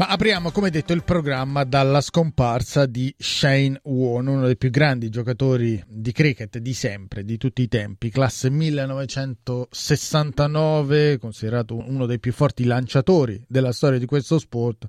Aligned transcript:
Ma 0.00 0.06
apriamo, 0.06 0.50
come 0.50 0.70
detto, 0.70 0.94
il 0.94 1.04
programma 1.04 1.64
dalla 1.64 2.00
scomparsa 2.00 2.86
di 2.86 3.14
Shane 3.18 3.80
Warne, 3.82 4.30
uno 4.30 4.46
dei 4.46 4.56
più 4.56 4.70
grandi 4.70 5.10
giocatori 5.10 5.84
di 5.86 6.10
cricket 6.10 6.56
di 6.56 6.72
sempre, 6.72 7.22
di 7.22 7.36
tutti 7.36 7.60
i 7.60 7.68
tempi, 7.68 8.08
classe 8.08 8.48
1969, 8.48 11.18
considerato 11.18 11.76
uno 11.76 12.06
dei 12.06 12.18
più 12.18 12.32
forti 12.32 12.64
lanciatori 12.64 13.44
della 13.46 13.72
storia 13.72 13.98
di 13.98 14.06
questo 14.06 14.38
sport. 14.38 14.86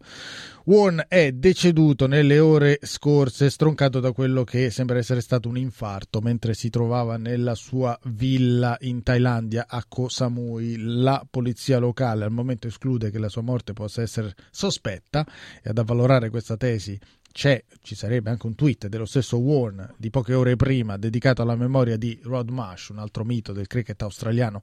Warne 0.63 1.07
è 1.09 1.33
deceduto 1.33 2.07
nelle 2.07 2.39
ore 2.39 2.79
scorse, 2.83 3.49
stroncato 3.49 3.99
da 3.99 4.13
quello 4.13 4.45
che 4.45 4.69
sembra 4.69 4.97
essere 4.97 5.19
stato 5.19 5.49
un 5.49 5.57
infarto 5.57 6.21
mentre 6.21 6.53
si 6.53 6.69
trovava 6.69 7.17
nella 7.17 7.55
sua 7.55 7.99
villa 8.03 8.77
in 8.81 9.03
Thailandia 9.03 9.65
a 9.67 9.83
Koh 9.85 10.07
Samui. 10.07 10.77
La 10.77 11.21
polizia 11.29 11.79
locale 11.79 12.23
al 12.23 12.31
momento 12.31 12.67
esclude 12.67 13.11
che 13.11 13.19
la 13.19 13.27
sua 13.27 13.41
morte 13.41 13.73
possa 13.73 14.01
essere 14.01 14.33
sospetta 14.51 15.00
e 15.09 15.69
ad 15.69 15.77
avvalorare 15.77 16.29
questa 16.29 16.57
tesi 16.57 16.99
c'è, 17.31 17.63
ci 17.81 17.95
sarebbe 17.95 18.29
anche 18.29 18.45
un 18.45 18.55
tweet 18.55 18.87
dello 18.87 19.05
stesso 19.05 19.37
Warren 19.37 19.93
di 19.97 20.09
poche 20.09 20.33
ore 20.33 20.55
prima 20.55 20.97
dedicato 20.97 21.41
alla 21.41 21.55
memoria 21.55 21.97
di 21.97 22.19
Rod 22.23 22.49
Marsh, 22.49 22.89
un 22.89 22.99
altro 22.99 23.23
mito 23.23 23.53
del 23.53 23.67
cricket 23.67 24.01
australiano 24.01 24.61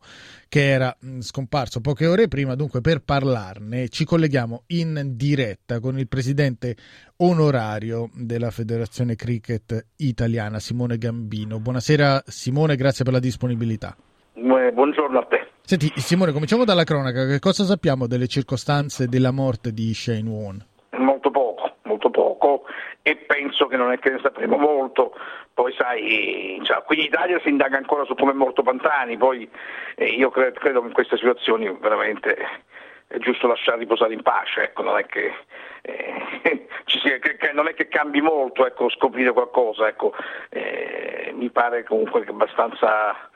che 0.49 0.69
era 0.69 0.95
mh, 0.99 1.21
scomparso 1.21 1.81
poche 1.81 2.07
ore 2.07 2.29
prima. 2.29 2.55
Dunque, 2.55 2.81
per 2.81 3.03
parlarne 3.03 3.89
ci 3.89 4.05
colleghiamo 4.05 4.65
in 4.69 5.13
diretta 5.15 5.81
con 5.81 5.99
il 5.99 6.09
presidente 6.09 6.77
onorario 7.17 8.11
della 8.15 8.51
Federazione 8.51 9.17
Cricket 9.17 9.87
Italiana, 9.97 10.59
Simone 10.59 10.99
Gambino. 10.99 11.59
Buonasera 11.59 12.23
Simone, 12.27 12.77
grazie 12.77 13.05
per 13.05 13.15
la 13.15 13.19
disponibilità. 13.19 13.97
Buongiorno 14.79 15.19
a 15.19 15.25
te. 15.25 15.58
Senti, 15.69 15.93
Simone, 16.01 16.33
cominciamo 16.33 16.65
dalla 16.65 16.83
cronaca. 16.83 17.27
Che 17.27 17.41
cosa 17.41 17.63
sappiamo 17.65 18.07
delle 18.07 18.27
circostanze 18.27 19.07
della 19.07 19.33
morte 19.33 19.71
di 19.71 19.93
Shane 19.93 20.27
Warne? 20.27 20.67
Molto 20.93 21.31
poco, 21.31 21.77
molto 21.83 22.09
poco 22.09 22.65
e 23.03 23.17
penso 23.17 23.67
che 23.67 23.77
non 23.77 23.93
è 23.93 23.99
che 23.99 24.13
ne 24.13 24.19
sapremo 24.23 24.57
molto. 24.57 25.13
Poi 25.53 25.75
sai, 25.77 26.59
cioè, 26.65 26.83
qui 26.85 27.01
in 27.01 27.05
Italia 27.05 27.39
si 27.41 27.51
indaga 27.51 27.77
ancora 27.77 28.07
su 28.07 28.15
come 28.15 28.31
è 28.31 28.35
morto 28.35 28.63
Pantani, 28.63 29.19
poi 29.19 29.47
eh, 29.97 30.07
io 30.07 30.31
credo, 30.31 30.59
credo, 30.59 30.81
che 30.81 30.87
in 30.87 30.93
queste 30.95 31.19
situazioni 31.19 31.71
veramente 31.79 32.35
è 33.07 33.19
giusto 33.19 33.47
lasciare 33.47 33.77
riposare 33.77 34.15
in 34.15 34.23
pace, 34.23 34.63
ecco, 34.63 34.83
non, 34.83 34.97
è 34.97 35.05
che, 35.05 35.35
eh, 35.83 36.67
sia, 36.87 37.19
che, 37.19 37.37
che, 37.37 37.53
non 37.53 37.69
è 37.69 37.75
che, 37.75 37.89
cambi 37.89 38.23
molto 38.23 38.67
ecco, 38.67 38.89
scoprire 38.89 39.35
qualcosa, 39.35 39.87
ecco, 39.87 40.15
eh, 40.49 41.31
mi 41.35 41.51
pare 41.51 41.85
comunque 41.85 42.25
che 42.25 42.31
abbastanza 42.31 43.29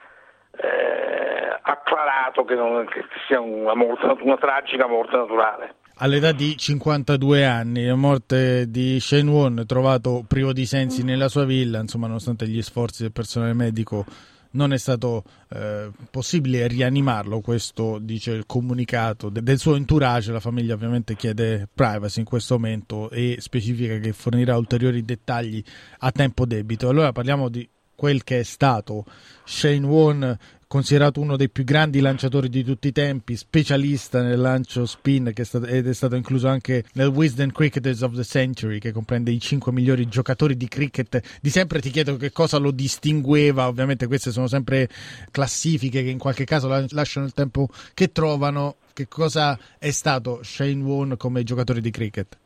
eh, 0.56 1.58
acclarato 1.62 2.45
che, 2.45 2.55
non, 2.55 2.84
che 2.86 3.05
sia 3.27 3.41
una, 3.41 3.75
morte, 3.75 4.06
una 4.22 4.36
tragica 4.36 4.86
morte 4.86 5.17
naturale 5.17 5.75
all'età 5.97 6.33
di 6.33 6.56
52 6.56 7.44
anni, 7.44 7.84
la 7.84 7.94
morte 7.94 8.69
di 8.70 8.98
Shane 8.98 9.31
Warne, 9.31 9.67
trovato 9.67 10.25
privo 10.27 10.53
di 10.53 10.67
sensi 10.67 11.05
nella 11.05 11.28
sua 11.28 11.44
villa, 11.44 11.81
insomma, 11.81 12.06
nonostante 12.06 12.49
gli 12.49 12.60
sforzi 12.60 13.03
del 13.03 13.12
personale 13.12 13.53
medico 13.53 14.04
non 14.53 14.72
è 14.72 14.78
stato 14.78 15.22
eh, 15.50 15.91
possibile 16.10 16.66
rianimarlo, 16.66 17.41
questo 17.41 17.98
dice 17.98 18.32
il 18.32 18.44
comunicato 18.47 19.31
del 19.31 19.59
suo 19.59 19.77
entourage, 19.77 20.32
la 20.32 20.41
famiglia 20.41 20.75
ovviamente 20.75 21.15
chiede 21.15 21.69
privacy 21.72 22.21
in 22.21 22.27
questo 22.27 22.54
momento 22.54 23.09
e 23.10 23.37
specifica 23.38 23.97
che 23.98 24.12
fornirà 24.12 24.56
ulteriori 24.56 25.04
dettagli 25.04 25.62
a 26.00 26.10
tempo 26.10 26.44
debito. 26.44 26.88
Allora 26.88 27.12
parliamo 27.12 27.48
di 27.48 27.66
quel 28.03 28.25
che 28.25 28.41
è 28.41 28.43
stato 28.43 29.05
Shane 29.45 29.87
Warne 29.87 30.37
considerato 30.67 31.21
uno 31.21 31.37
dei 31.37 31.49
più 31.49 31.63
grandi 31.63 32.01
lanciatori 32.01 32.49
di 32.49 32.65
tutti 32.65 32.89
i 32.89 32.93
tempi, 32.93 33.37
specialista 33.37 34.23
nel 34.23 34.41
lancio 34.41 34.87
spin 34.87 35.31
è 35.33 35.45
stato, 35.45 35.67
ed 35.67 35.87
è 35.87 35.95
stato 35.95 36.17
incluso 36.17 36.49
anche 36.49 36.85
nel 36.95 37.07
Wisden 37.07 37.53
Cricketers 37.53 38.01
of 38.01 38.17
the 38.17 38.25
Century 38.25 38.81
che 38.81 38.91
comprende 38.91 39.31
i 39.31 39.39
cinque 39.39 39.71
migliori 39.71 40.09
giocatori 40.09 40.57
di 40.57 40.67
cricket 40.67 41.23
di 41.41 41.51
sempre. 41.51 41.81
Ti 41.81 41.91
chiedo 41.91 42.17
che 42.17 42.33
cosa 42.33 42.57
lo 42.57 42.73
distingueva, 42.73 43.69
ovviamente 43.69 44.09
queste 44.09 44.33
sono 44.33 44.49
sempre 44.49 44.89
classifiche 45.31 46.03
che 46.03 46.11
in 46.11 46.19
qualche 46.19 46.45
caso 46.45 46.67
lasciano 46.89 47.27
il 47.27 47.33
tempo 47.33 47.69
che 47.95 48.11
trovano. 48.11 48.79
Che 48.93 49.07
cosa 49.07 49.57
è 49.79 49.93
stato 49.93 50.41
Shane 50.43 50.83
Warne 50.83 51.17
come 51.17 51.45
giocatore 51.45 51.81
di 51.81 51.91
cricket? 51.93 52.37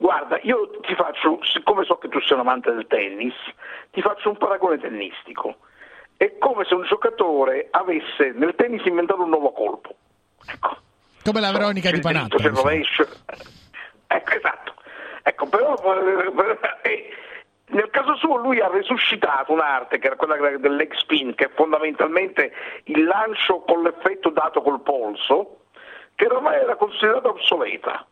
Guarda, 0.00 0.40
io 0.42 0.70
ti 0.80 0.94
faccio, 0.94 1.38
siccome 1.42 1.84
so 1.84 1.98
che 1.98 2.08
tu 2.08 2.20
sei 2.20 2.32
un 2.32 2.40
amante 2.40 2.72
del 2.72 2.86
tennis, 2.86 3.34
ti 3.90 4.00
faccio 4.00 4.30
un 4.30 4.38
paragone 4.38 4.78
tennistico 4.78 5.56
è 6.20 6.36
come 6.36 6.66
se 6.66 6.74
un 6.74 6.82
giocatore 6.82 7.68
avesse 7.70 8.32
nel 8.34 8.54
tennis 8.54 8.84
inventato 8.84 9.22
un 9.22 9.30
nuovo 9.30 9.52
colpo. 9.52 9.94
Ecco. 10.46 10.76
Come 11.24 11.40
la 11.40 11.50
Veronica 11.50 11.90
di 11.90 12.00
Panatta. 12.00 12.36
Ecco, 14.06 14.30
esatto. 14.30 14.74
Ecco, 15.22 15.46
però 15.48 15.72
eh, 16.82 17.08
nel 17.68 17.88
caso 17.88 18.16
suo 18.16 18.36
lui 18.36 18.60
ha 18.60 18.68
resuscitato 18.68 19.50
un'arte 19.50 19.98
che 19.98 20.08
era 20.08 20.16
quella 20.16 20.36
del 20.58 20.76
leg 20.76 20.92
spin, 20.92 21.34
che 21.34 21.46
è 21.46 21.50
fondamentalmente 21.54 22.52
il 22.84 23.02
lancio 23.04 23.60
con 23.60 23.82
l'effetto 23.82 24.28
dato 24.28 24.60
col 24.60 24.82
polso, 24.82 25.60
che 26.16 26.26
ormai 26.26 26.60
era 26.60 26.76
considerata 26.76 27.28
obsoleta. 27.28 28.06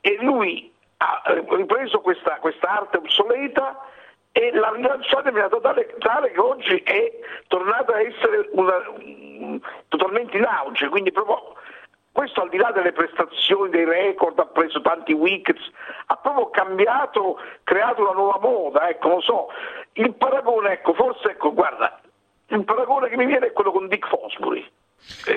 E 0.00 0.18
lui 0.20 0.72
ha 1.02 1.22
ripreso 1.48 2.00
questa, 2.00 2.36
questa 2.40 2.68
arte 2.68 2.98
obsoleta 2.98 3.86
e 4.32 4.52
la 4.52 4.70
rilanciata 4.70 5.28
in 5.28 5.34
maniera 5.34 5.48
totale, 5.48 5.94
tale 5.98 6.30
che 6.30 6.40
oggi 6.40 6.76
è 6.82 7.10
tornata 7.48 7.94
a 7.94 8.00
essere 8.02 8.48
una, 8.52 8.76
um, 8.98 9.60
totalmente 9.88 10.36
in 10.36 10.44
auge, 10.44 10.88
quindi 10.88 11.10
proprio 11.10 11.56
questo 12.12 12.42
al 12.42 12.50
di 12.50 12.58
là 12.58 12.70
delle 12.72 12.92
prestazioni, 12.92 13.70
dei 13.70 13.86
record, 13.86 14.38
ha 14.38 14.46
preso 14.46 14.82
tanti 14.82 15.12
wickets, 15.12 15.70
ha 16.06 16.16
proprio 16.16 16.50
cambiato, 16.50 17.38
creato 17.64 18.02
una 18.02 18.12
nuova 18.12 18.38
moda, 18.40 18.88
ecco, 18.88 19.08
non 19.08 19.22
so, 19.22 19.48
il 19.94 20.12
paragone, 20.14 20.72
ecco, 20.72 20.92
forse, 20.92 21.30
ecco, 21.30 21.54
guarda, 21.54 21.98
il 22.48 22.64
paragone 22.64 23.08
che 23.08 23.16
mi 23.16 23.26
viene 23.26 23.46
è 23.46 23.52
quello 23.52 23.72
con 23.72 23.88
Dick 23.88 24.06
Fosbury. 24.06 24.68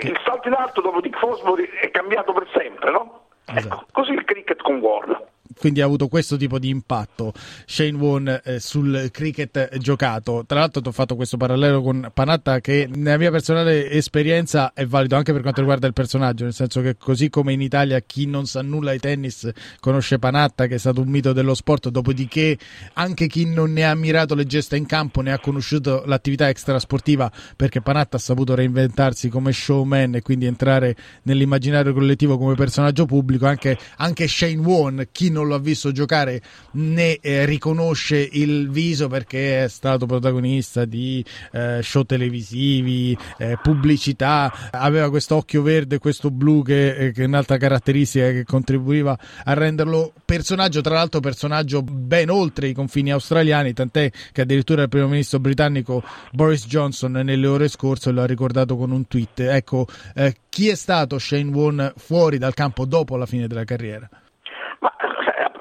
Il 0.01 0.19
salto 0.25 0.49
in 0.49 0.55
alto 0.55 0.81
dopo 0.81 0.99
Dick 0.99 1.17
Fosbury 1.17 1.69
è 1.69 1.89
cambiato 1.89 2.33
per 2.33 2.49
sempre, 2.53 2.91
no? 2.91 3.27
Esatto. 3.45 3.75
Ecco, 3.75 3.85
così 3.91 4.11
il 4.11 4.25
cricket 4.25 4.61
con 4.61 4.79
Warner 4.79 5.31
quindi 5.63 5.79
ha 5.79 5.85
avuto 5.85 6.09
questo 6.09 6.35
tipo 6.35 6.59
di 6.59 6.67
impatto 6.67 7.31
Shane 7.65 7.95
Warne 7.95 8.41
eh, 8.43 8.59
sul 8.59 9.07
cricket 9.13 9.77
giocato. 9.77 10.43
Tra 10.45 10.59
l'altro 10.59 10.81
ti 10.81 10.89
ho 10.89 10.91
fatto 10.91 11.15
questo 11.15 11.37
parallelo 11.37 11.81
con 11.81 12.11
Panatta 12.13 12.59
che 12.59 12.89
nella 12.93 13.17
mia 13.17 13.31
personale 13.31 13.89
esperienza 13.89 14.73
è 14.73 14.85
valido 14.85 15.15
anche 15.15 15.31
per 15.31 15.39
quanto 15.39 15.61
riguarda 15.61 15.87
il 15.87 15.93
personaggio, 15.93 16.43
nel 16.43 16.51
senso 16.51 16.81
che 16.81 16.97
così 16.97 17.29
come 17.29 17.53
in 17.53 17.61
Italia 17.61 18.01
chi 18.01 18.25
non 18.25 18.45
sa 18.45 18.61
nulla 18.61 18.91
di 18.91 18.99
tennis 18.99 19.49
conosce 19.79 20.19
Panatta 20.19 20.67
che 20.67 20.75
è 20.75 20.77
stato 20.77 20.99
un 20.99 21.07
mito 21.07 21.31
dello 21.31 21.53
sport, 21.53 21.87
dopodiché 21.87 22.57
anche 22.95 23.27
chi 23.27 23.45
non 23.45 23.71
ne 23.71 23.85
ha 23.85 23.91
ammirato 23.91 24.35
le 24.35 24.45
gesta 24.45 24.75
in 24.75 24.85
campo 24.85 25.21
ne 25.21 25.31
ha 25.31 25.39
conosciuto 25.39 26.03
l'attività 26.05 26.49
extrasportiva 26.49 27.31
perché 27.55 27.79
Panatta 27.79 28.17
ha 28.17 28.19
saputo 28.19 28.53
reinventarsi 28.53 29.29
come 29.29 29.53
showman 29.53 30.15
e 30.15 30.21
quindi 30.21 30.45
entrare 30.45 30.93
nell'immaginario 31.21 31.93
collettivo 31.93 32.37
come 32.37 32.55
personaggio 32.55 33.05
pubblico, 33.05 33.45
anche, 33.45 33.77
anche 33.95 34.27
Shane 34.27 34.57
Warne, 34.57 35.07
chi 35.09 35.29
non 35.29 35.47
lo 35.47 35.51
ha 35.55 35.59
visto 35.59 35.91
giocare 35.91 36.41
ne 36.73 37.17
eh, 37.21 37.45
riconosce 37.45 38.27
il 38.31 38.69
viso 38.69 39.07
perché 39.07 39.63
è 39.63 39.67
stato 39.67 40.05
protagonista 40.05 40.85
di 40.85 41.23
eh, 41.51 41.81
show 41.81 42.03
televisivi, 42.03 43.17
eh, 43.37 43.57
pubblicità, 43.61 44.69
aveva 44.71 45.09
questo 45.09 45.35
occhio 45.35 45.61
verde 45.61 45.95
e 45.95 45.99
questo 45.99 46.31
blu 46.31 46.63
che, 46.63 46.95
eh, 46.95 47.11
che, 47.11 47.23
è 47.23 47.25
un'altra 47.25 47.57
caratteristica 47.57 48.31
che 48.31 48.43
contribuiva 48.43 49.17
a 49.43 49.53
renderlo 49.53 50.13
personaggio, 50.25 50.81
tra 50.81 50.95
l'altro 50.95 51.19
personaggio 51.19 51.81
ben 51.81 52.29
oltre 52.29 52.67
i 52.67 52.73
confini 52.73 53.11
australiani, 53.11 53.73
tant'è 53.73 54.11
che 54.31 54.41
addirittura 54.41 54.83
il 54.83 54.89
primo 54.89 55.07
ministro 55.07 55.39
britannico 55.39 56.03
Boris 56.31 56.65
Johnson 56.67 57.11
nelle 57.11 57.47
ore 57.47 57.67
scorse 57.67 58.11
lo 58.11 58.21
ha 58.21 58.25
ricordato 58.25 58.75
con 58.75 58.91
un 58.91 59.07
tweet. 59.07 59.39
Ecco, 59.39 59.87
eh, 60.15 60.35
chi 60.49 60.69
è 60.69 60.75
stato 60.75 61.17
Shane 61.17 61.51
Warne 61.51 61.93
fuori 61.97 62.37
dal 62.37 62.53
campo 62.53 62.85
dopo 62.85 63.15
la 63.15 63.25
fine 63.25 63.47
della 63.47 63.63
carriera? 63.63 64.09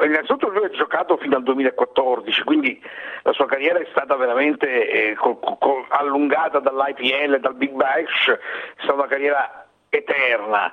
Innanzitutto 0.05 0.49
lui 0.49 0.65
ha 0.65 0.71
giocato 0.71 1.17
fino 1.17 1.37
al 1.37 1.43
2014, 1.43 2.43
quindi 2.45 2.83
la 3.23 3.33
sua 3.33 3.47
carriera 3.47 3.79
è 3.79 3.87
stata 3.91 4.17
veramente 4.17 5.11
eh, 5.11 5.15
col, 5.15 5.39
col, 5.41 5.85
allungata 5.89 6.59
dall'IPL, 6.59 7.41
dal 7.41 7.55
Big 7.55 7.71
Bash, 7.73 8.29
è 8.29 8.39
stata 8.83 8.95
una 8.95 9.07
carriera 9.07 9.67
eterna. 9.89 10.71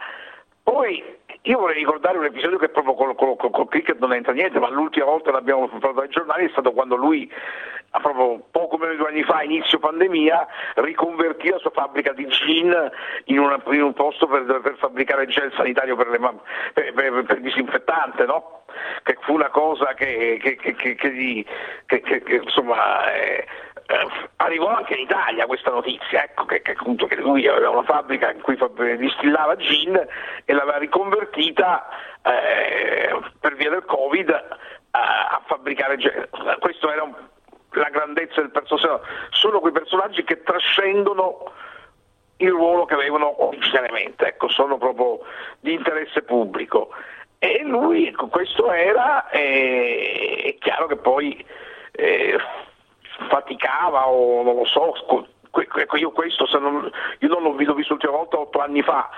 Poi 0.63 1.03
io 1.43 1.57
vorrei 1.57 1.77
ricordare 1.77 2.17
un 2.17 2.25
episodio 2.25 2.57
che 2.57 2.69
proprio 2.69 2.93
col, 2.93 3.15
col, 3.15 3.35
col, 3.37 3.67
cricket 3.67 3.97
non 3.99 4.13
entra 4.13 4.33
niente, 4.33 4.59
ma 4.59 4.69
l'ultima 4.69 5.05
volta 5.05 5.31
l'abbiamo 5.31 5.67
parlato 5.67 5.99
dai 5.99 6.09
giornali 6.09 6.45
è 6.45 6.49
stato 6.49 6.71
quando 6.71 6.95
lui, 6.95 7.31
proprio 7.89 8.43
anni 9.09 9.23
fa, 9.23 9.43
inizio 9.43 9.79
pandemia, 9.79 10.47
riconvertì 10.75 11.49
la 11.49 11.59
sua 11.59 11.71
fabbrica 11.71 12.13
di 12.13 12.27
gin 12.27 12.91
in, 13.25 13.39
una, 13.39 13.61
in 13.71 13.83
un 13.83 13.93
posto 13.93 14.27
per, 14.27 14.43
per, 14.61 14.75
fabbricare 14.77 15.27
gel 15.27 15.51
sanitario 15.55 15.95
per, 15.95 16.07
le, 16.09 16.19
per, 16.73 16.93
per, 16.93 17.23
per 17.23 17.39
disinfettante, 17.41 18.25
no? 18.25 18.63
che 19.03 19.17
fu 19.21 19.33
una 19.33 19.49
cosa 19.49 19.93
che, 19.93 20.39
che, 20.41 20.55
che, 20.55 20.95
che 20.95 22.35
insomma... 22.41 23.11
Eh, 23.13 23.45
eh, 23.91 24.07
arrivò 24.35 24.67
anche 24.67 24.93
in 24.93 24.99
Italia 24.99 25.47
questa 25.47 25.71
notizia, 25.71 26.23
ecco, 26.23 26.45
che, 26.45 26.61
appunto, 26.63 27.07
che 27.07 27.15
lui 27.15 27.47
aveva 27.47 27.71
una 27.71 27.81
fabbrica 27.81 28.31
in 28.31 28.41
cui 28.41 28.55
distillava 28.97 29.55
gin 29.55 29.99
e 30.45 30.53
l'aveva 30.53 30.77
riconvertita 30.77 31.89
eh, 32.21 33.19
per 33.39 33.55
via 33.55 33.71
del 33.71 33.85
Covid 33.85 34.29
a, 34.91 35.41
fabbricare 35.43 35.97
gin. 35.97 36.29
Questa 36.59 36.93
era 36.93 37.01
un, 37.01 37.15
la 37.71 37.89
grandezza 37.89 38.41
del 38.41 38.51
personaggio, 38.51 39.01
sono 39.31 39.59
quei 39.59 39.71
personaggi 39.71 40.23
che 40.23 40.41
trascendono 40.43 41.51
il 42.37 42.49
ruolo 42.49 42.85
che 42.85 42.93
avevano 42.93 43.43
originariamente, 43.43 44.27
ecco, 44.27 44.47
sono 44.49 44.77
proprio 44.77 45.19
di 45.59 45.73
interesse 45.73 46.21
pubblico. 46.21 46.89
E 47.37 47.61
lui, 47.63 48.07
ecco, 48.07 48.27
questo 48.27 48.71
era, 48.71 49.29
e 49.29 50.41
è 50.45 50.57
chiaro 50.57 50.87
che 50.87 50.97
poi 50.97 51.45
eh, 51.91 52.37
faticava 53.29 54.07
o 54.07 54.43
non 54.43 54.55
lo 54.55 54.65
so, 54.65 54.93
ecco 54.95 55.97
io 55.97 56.11
questo 56.11 56.47
non, 56.59 56.89
io 57.19 57.27
non 57.27 57.41
l'ho 57.41 57.53
visto 57.53 57.73
l'ultima 57.73 58.13
volta 58.13 58.39
otto 58.39 58.59
anni 58.59 58.81
fa, 58.81 59.09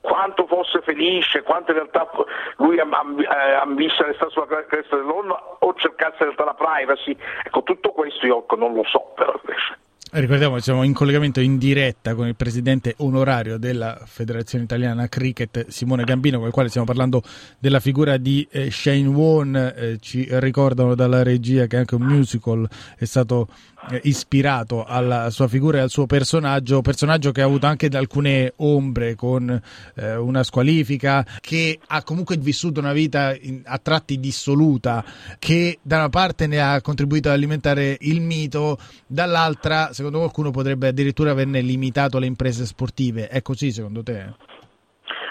quanto 0.00 0.46
fosse 0.46 0.80
felice, 0.82 1.42
quanto 1.42 1.72
in 1.72 1.78
realtà 1.78 2.08
lui 2.56 2.78
ambisse 2.80 4.02
a 4.02 4.06
restare 4.06 4.30
sulla 4.30 4.46
cresta 4.46 4.96
dell'onda 4.96 5.56
o 5.58 5.74
cercasse 5.74 6.24
in 6.24 6.34
realtà 6.34 6.44
la 6.44 6.54
privacy, 6.54 7.16
ecco 7.44 7.62
tutto 7.62 7.90
questo 7.90 8.26
io 8.26 8.44
non 8.56 8.74
lo 8.74 8.84
so 8.84 9.12
però 9.14 9.32
invece. 9.42 9.78
Ricordiamo 10.10 10.54
che 10.54 10.62
siamo 10.62 10.84
in 10.84 10.94
collegamento 10.94 11.38
in 11.38 11.58
diretta 11.58 12.14
con 12.14 12.26
il 12.26 12.34
presidente 12.34 12.94
onorario 12.98 13.58
della 13.58 14.00
Federazione 14.06 14.64
Italiana 14.64 15.06
Cricket, 15.06 15.66
Simone 15.66 16.04
Gambino, 16.04 16.38
con 16.38 16.46
il 16.46 16.52
quale 16.52 16.70
stiamo 16.70 16.86
parlando 16.86 17.20
della 17.58 17.78
figura 17.78 18.16
di 18.16 18.48
eh, 18.50 18.70
Shane 18.70 19.06
Won. 19.06 19.54
Eh, 19.54 19.98
ci 20.00 20.26
ricordano 20.30 20.94
dalla 20.94 21.22
regia 21.22 21.66
che 21.66 21.76
anche 21.76 21.94
un 21.94 22.04
musical 22.04 22.66
è 22.96 23.04
stato 23.04 23.48
eh, 23.50 23.77
ispirato 24.02 24.84
alla 24.84 25.30
sua 25.30 25.48
figura 25.48 25.78
e 25.78 25.80
al 25.80 25.90
suo 25.90 26.06
personaggio, 26.06 26.82
personaggio 26.82 27.32
che 27.32 27.42
ha 27.42 27.44
avuto 27.44 27.66
anche 27.66 27.88
alcune 27.92 28.52
ombre 28.56 29.14
con 29.14 29.60
eh, 29.94 30.16
una 30.16 30.42
squalifica, 30.42 31.24
che 31.40 31.78
ha 31.86 32.02
comunque 32.02 32.36
vissuto 32.36 32.80
una 32.80 32.92
vita 32.92 33.34
in, 33.40 33.62
a 33.64 33.78
tratti 33.78 34.18
dissoluta, 34.18 35.04
che 35.38 35.78
da 35.82 35.96
una 35.96 36.08
parte 36.08 36.46
ne 36.46 36.60
ha 36.60 36.80
contribuito 36.80 37.28
ad 37.28 37.34
alimentare 37.34 37.96
il 38.00 38.20
mito, 38.20 38.78
dall'altra 39.06 39.92
secondo 39.92 40.18
qualcuno 40.18 40.50
potrebbe 40.50 40.88
addirittura 40.88 41.30
averne 41.30 41.60
limitato 41.60 42.18
le 42.18 42.26
imprese 42.26 42.66
sportive. 42.66 43.28
È 43.28 43.42
così 43.42 43.72
secondo 43.72 44.02
te? 44.02 44.46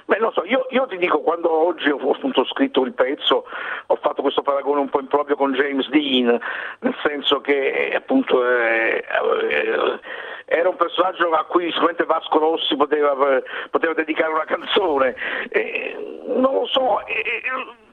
Beh, 0.06 0.20
non 0.20 0.32
so, 0.32 0.46
io, 0.46 0.57
io, 0.70 0.86
ti 0.88 0.98
dico, 0.98 1.22
quando 1.22 1.52
oggi 1.52 1.90
ho 1.90 2.12
appunto 2.12 2.46
scritto 2.46 2.84
il 2.84 2.94
pezzo, 2.94 3.46
ho 3.86 3.96
fatto 3.96 4.22
questo 4.22 4.42
paragone 4.42 4.82
un 4.82 4.90
po' 4.90 5.00
improprio 5.00 5.36
con 5.36 5.54
James 5.54 5.88
Dean, 5.90 6.40
nel 6.80 6.96
senso 7.04 7.42
che 7.42 7.94
appunto 7.96 8.48
eh, 8.48 9.04
eh, 9.50 10.00
era 10.46 10.70
un 10.70 10.76
personaggio 10.76 11.30
a 11.32 11.46
cui 11.46 11.66
sicuramente 11.72 12.06
Vasco 12.06 12.40
Rossi 12.40 12.76
poteva, 12.76 13.42
poteva 13.70 13.94
dedicare 13.94 14.32
una 14.32 14.46
canzone. 14.46 15.16
Eh, 15.50 16.24
non 16.28 16.54
lo 16.54 16.66
so 16.66 17.00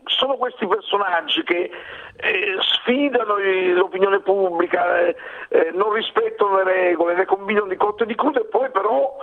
sono 0.06 0.36
questi 0.36 0.66
personaggi 0.66 1.42
che 1.42 1.70
eh, 2.16 2.56
sfidano 2.60 3.36
l'opinione 3.74 4.20
pubblica, 4.20 5.00
eh, 5.00 5.16
eh, 5.48 5.70
non 5.72 5.92
rispettano 5.92 6.56
le 6.56 6.64
regole, 6.64 7.14
ne 7.14 7.24
combinano 7.24 7.66
di 7.66 7.76
cotte 7.76 8.04
e 8.04 8.06
di 8.06 8.14
crude 8.14 8.40
e 8.40 8.44
poi 8.44 8.70
però 8.70 9.16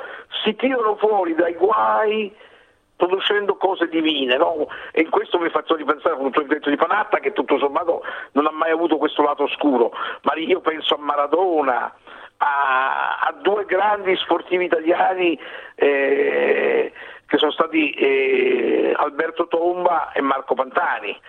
si 0.43 0.55
tirano 0.55 0.95
fuori 0.95 1.35
dai 1.35 1.53
guai 1.53 2.33
producendo 3.05 3.55
cose 3.55 3.87
divine, 3.87 4.37
no? 4.37 4.67
e 4.91 5.01
in 5.01 5.09
questo 5.09 5.39
mi 5.39 5.49
faccio 5.49 5.75
ripensare 5.75 6.15
con 6.15 6.31
il 6.33 6.47
detto 6.47 6.69
di 6.69 6.75
Panatta 6.75 7.19
che 7.19 7.33
tutto 7.33 7.57
sommato 7.57 8.03
non 8.33 8.45
ha 8.45 8.51
mai 8.51 8.69
avuto 8.69 8.97
questo 8.97 9.23
lato 9.23 9.43
oscuro, 9.43 9.91
ma 10.21 10.35
io 10.35 10.59
penso 10.59 10.93
a 10.93 10.99
Maradona, 10.99 11.93
a, 12.37 13.17
a 13.19 13.33
due 13.41 13.65
grandi 13.65 14.15
sportivi 14.17 14.65
italiani 14.65 15.39
eh, 15.75 16.91
che 17.25 17.37
sono 17.37 17.51
stati 17.51 17.91
eh, 17.91 18.93
Alberto 18.95 19.47
Tomba 19.47 20.11
e 20.11 20.21
Marco 20.21 20.53
Pantani 20.53 21.19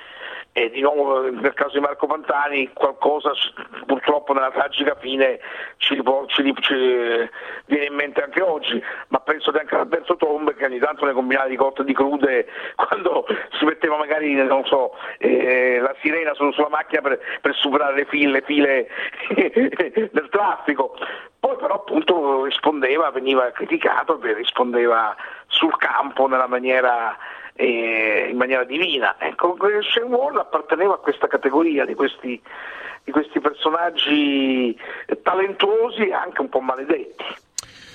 e 0.52 0.70
di 0.70 0.82
nuovo 0.82 1.30
nel 1.30 1.54
caso 1.54 1.72
di 1.72 1.80
Marco 1.80 2.06
Pantani 2.06 2.70
qualcosa 2.74 3.32
purtroppo 3.86 4.34
nella 4.34 4.50
tragica 4.50 4.94
fine 4.96 5.40
ci, 5.78 6.00
ci, 6.26 6.54
ci, 6.60 6.74
viene 7.66 7.86
in 7.86 7.94
mente 7.94 8.22
anche 8.22 8.42
oggi, 8.42 8.82
ma 9.08 9.20
penso 9.20 9.50
che 9.50 9.60
anche 9.60 9.74
Alberto 9.74 10.16
Tombe 10.16 10.54
che 10.54 10.66
ogni 10.66 10.78
tanto 10.78 11.06
ne 11.06 11.12
combinava 11.12 11.48
di 11.48 11.56
cotte 11.56 11.82
e 11.82 11.84
di 11.84 11.94
crude 11.94 12.46
quando 12.76 13.24
si 13.58 13.64
metteva 13.64 13.96
magari 13.96 14.36
so, 14.64 14.92
eh, 15.18 15.78
la 15.80 15.94
sirena 16.02 16.34
su, 16.34 16.50
sulla 16.52 16.68
macchina 16.68 17.00
per, 17.00 17.18
per, 17.40 17.54
superare 17.54 17.94
le 17.94 18.04
file, 18.04 18.30
le 18.30 18.42
file 18.42 18.88
del 20.12 20.28
traffico. 20.30 20.96
Però 21.62 21.76
appunto 21.76 22.42
rispondeva, 22.42 23.12
veniva 23.12 23.48
criticato 23.52 24.20
e 24.20 24.34
rispondeva 24.34 25.14
sul 25.46 25.76
campo 25.76 26.26
maniera 26.48 27.16
eh, 27.54 28.26
in 28.28 28.36
maniera 28.36 28.64
divina. 28.64 29.14
Ecco, 29.16 29.56
Shane 29.80 30.06
Wall 30.06 30.36
apparteneva 30.38 30.94
a 30.94 30.98
questa 30.98 31.28
categoria 31.28 31.84
di 31.84 31.94
questi, 31.94 32.42
di 33.04 33.12
questi 33.12 33.38
personaggi 33.38 34.76
talentuosi 35.22 36.08
e 36.08 36.12
anche 36.12 36.40
un 36.40 36.48
po' 36.48 36.58
maledetti. 36.58 37.24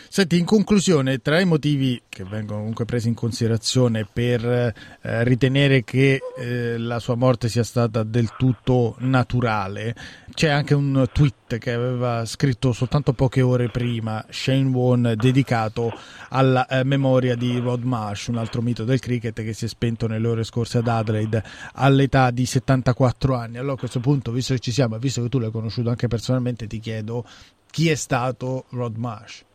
Senti, 0.10 0.38
in 0.38 0.46
conclusione, 0.46 1.20
tra 1.20 1.40
i 1.40 1.46
motivi 1.46 2.02
che 2.08 2.24
vengono 2.24 2.60
comunque 2.60 2.86
presi 2.86 3.10
in 3.10 3.14
considerazione 3.14 4.08
per 4.12 4.44
eh, 4.44 5.24
ritenere 5.24 5.84
che 5.84 6.20
eh, 6.38 6.78
la 6.78 7.00
sua 7.00 7.16
morte 7.16 7.50
sia 7.50 7.64
stata 7.64 8.04
del 8.04 8.32
tutto 8.38 8.96
naturale, 9.00 9.96
c'è 10.34 10.50
anche 10.50 10.74
un 10.74 11.08
tweet 11.12 11.58
che 11.58 11.74
aveva 11.74 12.26
scritto 12.26 12.74
soltanto 12.74 13.14
poche 13.14 13.42
ore 13.42 13.70
prima 13.70 14.26
Shane 14.30 14.70
Won 14.70 15.14
dedicato 15.16 15.92
alla 16.30 16.66
eh, 16.68 16.84
memoria 16.84 17.36
di 17.36 17.60
Rod 17.60 17.84
Marsh, 17.84 18.28
un 18.28 18.38
altro 18.38 18.62
mito 18.62 18.84
del 18.86 19.00
cricket 19.00 19.44
che 19.44 19.54
si 19.54 19.66
è 19.66 19.68
spento 19.68 20.08
nelle 20.08 20.28
ore 20.28 20.44
scorse 20.44 20.80
ad 20.80 20.88
Adelaide 20.88 21.44
all'età 21.74 22.32
di 22.32 22.46
74 22.46 23.36
anni. 23.36 23.58
Allora 23.58 23.74
a 23.74 23.78
questo 23.78 24.00
punto, 24.00 24.32
visto 24.32 24.54
che 24.54 24.60
ci 24.60 24.72
siamo 24.72 24.96
e 24.96 25.00
visto 25.00 25.22
che 25.22 25.30
tu 25.30 25.40
l'hai 25.40 25.52
conosciuto 25.52 25.90
anche 25.90 26.08
personalmente, 26.08 26.66
ti 26.66 26.80
chiedo 26.80 27.26
chi 27.70 27.90
è 27.90 27.96
stato 27.96 28.66
Rod 28.70 28.96
Marsh? 28.96 29.46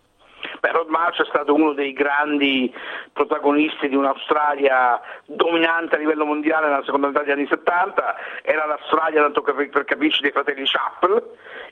Beh, 0.63 0.71
Rod 0.71 0.91
Marsh 0.91 1.21
è 1.21 1.25
stato 1.25 1.53
uno 1.53 1.73
dei 1.73 1.93
grandi 1.93 2.73
protagonisti 3.13 3.89
di 3.89 3.97
un'Australia 3.97 5.01
dominante 5.25 5.97
a 5.97 5.99
livello 5.99 6.25
mondiale 6.25 6.69
nella 6.69 6.85
seconda 6.85 7.09
metà 7.09 7.23
degli 7.23 7.33
anni 7.33 7.49
70, 7.49 8.17
era 8.43 8.67
l'Australia, 8.67 9.23
tanto 9.23 9.43
per 9.43 9.85
capirci, 9.85 10.23
dei 10.23 10.31
fratelli 10.31 10.63
Chappell, 10.65 11.21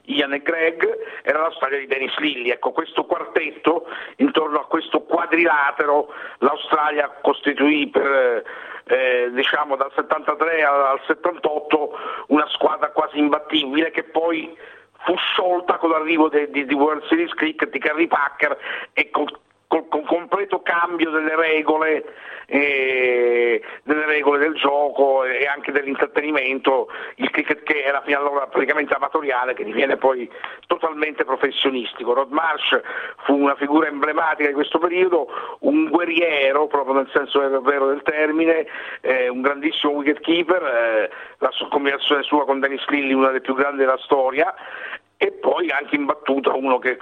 Ian 0.07 0.33
e 0.33 0.43
Greg, 0.43 1.23
era 1.23 1.41
la 1.41 1.53
storia 1.53 1.79
di 1.79 1.87
Dennis 1.87 2.17
Lilly. 2.17 2.51
Ecco, 2.51 2.73
questo 2.73 3.05
quartetto, 3.05 3.87
intorno 4.17 4.59
a 4.59 4.67
questo 4.67 5.03
quadrilatero, 5.03 6.13
l'Australia 6.39 7.17
costituì 7.23 7.89
per 7.91 8.43
eh, 8.87 9.31
diciamo 9.31 9.77
dal 9.77 9.93
73 9.95 10.65
al 10.65 11.01
78 11.07 11.99
una 12.29 12.49
squadra 12.49 12.91
quasi 12.91 13.19
imbattibile 13.19 13.93
che 13.93 14.03
poi 14.03 14.53
fu 15.05 15.15
sciolta 15.17 15.79
con 15.79 15.91
l'arrivo 15.91 16.29
di, 16.29 16.51
di, 16.51 16.67
di 16.67 16.75
World 16.75 17.05
Series 17.05 17.33
Cricket 17.35 17.71
di 17.71 17.79
Carrie 17.79 18.07
Packer 18.07 18.57
e 18.93 19.11
con, 19.11 19.27
col, 19.71 19.87
con 19.89 20.05
completo 20.05 20.63
cambio 20.63 21.11
delle 21.11 21.37
regole, 21.37 22.05
eh, 22.47 23.63
delle 23.85 24.05
regole 24.05 24.41
del 24.41 24.55
gioco 24.55 25.23
e 25.23 25.47
anche 25.47 25.71
dell'intrattenimento, 25.71 26.89
il 27.17 27.31
cricket 27.31 27.63
che 27.63 27.85
era 27.85 28.03
fino 28.05 28.19
allora 28.19 28.49
praticamente 28.49 28.95
amatoriale 28.95 29.55
che 29.55 29.63
diviene 29.63 29.97
poi 29.97 30.29
totalmente 30.67 31.25
professionistico. 31.25 32.15
Rod 32.15 32.33
Marsh 32.33 32.81
fu 33.23 33.37
una 33.37 33.55
figura 33.55 33.87
emblematica 33.87 34.49
di 34.49 34.55
questo 34.55 34.81
periodo, 34.81 35.29
un 35.61 35.89
guerriero 35.89 36.67
proprio 36.67 36.95
nel 36.95 37.11
senso 37.13 37.39
vero 37.61 37.87
del 37.87 38.03
termine, 38.03 38.67
eh, 39.03 39.29
un 39.29 39.41
grandissimo 39.41 39.93
wicketkeeper, 39.93 40.63
eh, 40.63 41.11
la 41.39 41.51
combinazione 41.71 42.25
sua 42.25 42.45
con 42.45 42.59
Dennis 42.59 42.85
Lilly 42.89 43.13
una 43.13 43.29
delle 43.29 43.41
più 43.41 43.55
grandi 43.55 43.79
della 43.79 43.99
storia 43.99 44.53
e 45.23 45.33
poi 45.33 45.71
anche 45.71 45.97
in 45.97 46.07
battuta 46.07 46.55
uno 46.55 46.79
che 46.79 46.97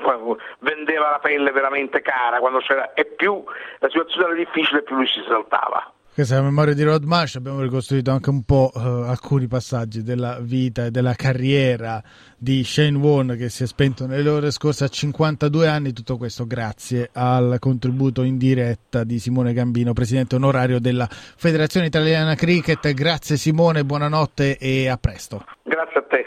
vendeva 0.58 1.10
la 1.10 1.18
pelle 1.20 1.52
veramente 1.52 2.00
cara 2.00 2.40
quando 2.40 2.58
c'era 2.58 2.92
e 2.92 3.04
più 3.04 3.44
la 3.78 3.88
situazione 3.88 4.26
era 4.26 4.34
difficile 4.34 4.82
più 4.82 4.96
lui 4.96 5.06
si 5.06 5.22
saltava. 5.28 5.92
Questa 6.12 6.34
è 6.34 6.38
la 6.38 6.44
memoria 6.46 6.74
di 6.74 6.82
Road 6.82 7.04
March, 7.04 7.36
abbiamo 7.36 7.60
ricostruito 7.60 8.10
anche 8.10 8.28
un 8.28 8.42
po' 8.42 8.72
uh, 8.74 8.78
alcuni 9.06 9.46
passaggi 9.46 10.02
della 10.02 10.38
vita 10.40 10.86
e 10.86 10.90
della 10.90 11.14
carriera 11.14 12.02
di 12.36 12.64
Shane 12.64 12.98
Warne 12.98 13.36
che 13.36 13.48
si 13.48 13.62
è 13.62 13.66
spento 13.66 14.04
nelle 14.04 14.28
ore 14.28 14.50
scorse 14.50 14.82
a 14.82 14.88
52 14.88 15.68
anni, 15.68 15.92
tutto 15.92 16.16
questo 16.16 16.44
grazie 16.44 17.10
al 17.12 17.58
contributo 17.60 18.24
in 18.24 18.36
diretta 18.36 19.04
di 19.04 19.20
Simone 19.20 19.52
Gambino, 19.52 19.92
presidente 19.92 20.34
onorario 20.34 20.80
della 20.80 21.06
Federazione 21.08 21.86
Italiana 21.86 22.34
Cricket. 22.34 22.92
Grazie 22.94 23.36
Simone, 23.36 23.84
buonanotte 23.84 24.58
e 24.58 24.88
a 24.88 24.96
presto. 24.96 25.44
Grazie 25.62 26.00
a 26.00 26.02
te. 26.02 26.26